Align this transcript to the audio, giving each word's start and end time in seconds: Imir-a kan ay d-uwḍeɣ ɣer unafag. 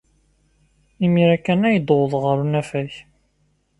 Imir-a 1.05 1.37
kan 1.45 1.61
ay 1.67 1.77
d-uwḍeɣ 1.79 2.21
ɣer 2.27 2.37
unafag. 2.45 2.91